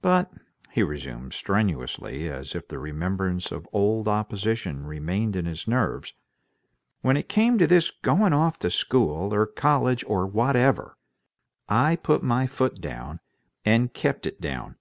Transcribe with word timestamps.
But," 0.00 0.32
he 0.70 0.82
resumed, 0.82 1.34
strenuously, 1.34 2.26
as 2.30 2.54
if 2.54 2.66
the 2.68 2.78
remembrance 2.78 3.52
of 3.52 3.68
old 3.70 4.08
opposition 4.08 4.86
remained 4.86 5.36
in 5.36 5.44
his 5.44 5.68
nerves, 5.68 6.14
"when 7.02 7.18
it 7.18 7.28
came 7.28 7.58
to 7.58 7.66
this 7.66 7.90
going 7.90 8.32
off 8.32 8.58
to 8.60 8.70
school, 8.70 9.34
or 9.34 9.44
college, 9.46 10.02
or 10.06 10.26
whatever, 10.26 10.96
I 11.68 11.96
put 11.96 12.22
my 12.22 12.46
foot 12.46 12.80
down, 12.80 13.20
and 13.62 13.92
kept 13.92 14.24
it 14.26 14.40
down. 14.40 14.76